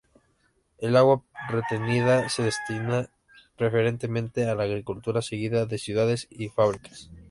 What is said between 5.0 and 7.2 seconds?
seguida de ciudades y fábricas.